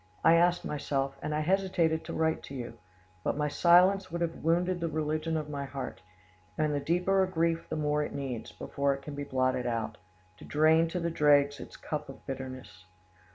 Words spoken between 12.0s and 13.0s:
of bitterness.